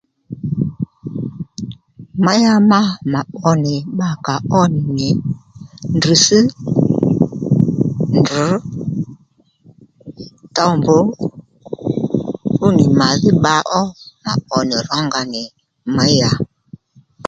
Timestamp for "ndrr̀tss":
5.95-6.29